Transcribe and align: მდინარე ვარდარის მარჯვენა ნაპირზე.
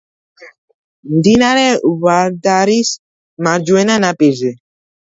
მდინარე 1.17 1.67
ვარდარის 2.07 2.97
მარჯვენა 3.49 4.01
ნაპირზე. 4.09 4.57